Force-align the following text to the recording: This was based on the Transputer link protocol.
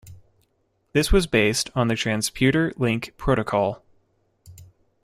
This 0.93 1.11
was 1.11 1.27
based 1.27 1.69
on 1.75 1.87
the 1.87 1.93
Transputer 1.93 2.75
link 2.79 3.13
protocol. 3.17 3.83